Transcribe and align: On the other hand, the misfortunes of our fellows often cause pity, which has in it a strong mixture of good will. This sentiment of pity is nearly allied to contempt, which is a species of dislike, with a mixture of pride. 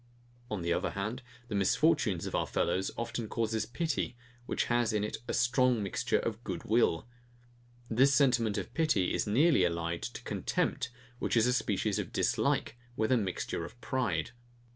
On 0.49 0.63
the 0.63 0.73
other 0.73 0.89
hand, 0.89 1.21
the 1.47 1.53
misfortunes 1.53 2.25
of 2.25 2.33
our 2.33 2.47
fellows 2.47 2.89
often 2.97 3.27
cause 3.29 3.53
pity, 3.67 4.17
which 4.47 4.63
has 4.63 4.93
in 4.93 5.03
it 5.03 5.17
a 5.27 5.33
strong 5.35 5.83
mixture 5.83 6.17
of 6.17 6.43
good 6.43 6.63
will. 6.63 7.07
This 7.87 8.11
sentiment 8.11 8.57
of 8.57 8.73
pity 8.73 9.13
is 9.13 9.27
nearly 9.27 9.63
allied 9.63 10.01
to 10.01 10.23
contempt, 10.23 10.89
which 11.19 11.37
is 11.37 11.45
a 11.45 11.53
species 11.53 11.99
of 11.99 12.11
dislike, 12.11 12.79
with 12.95 13.11
a 13.11 13.15
mixture 13.17 13.63
of 13.63 13.79
pride. 13.79 14.31